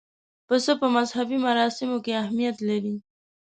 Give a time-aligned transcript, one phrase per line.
[0.47, 2.95] پسه په مذهبي مراسمو کې اهمیت لري.